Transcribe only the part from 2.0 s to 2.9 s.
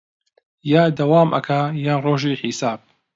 ڕۆژی حیساب